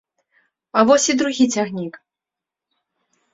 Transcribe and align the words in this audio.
А 0.79 0.85
вось 0.91 1.05
і 1.13 1.15
другі 1.19 1.45
цягнік. 1.57 1.93